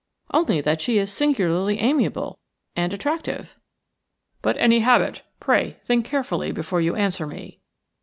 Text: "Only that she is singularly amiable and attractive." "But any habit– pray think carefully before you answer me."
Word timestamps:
"Only 0.33 0.61
that 0.61 0.81
she 0.81 0.97
is 0.97 1.13
singularly 1.13 1.77
amiable 1.77 2.39
and 2.75 2.91
attractive." 2.91 3.55
"But 4.41 4.57
any 4.57 4.79
habit– 4.79 5.21
pray 5.39 5.77
think 5.83 6.05
carefully 6.05 6.51
before 6.51 6.81
you 6.81 6.95
answer 6.95 7.27
me." 7.27 7.59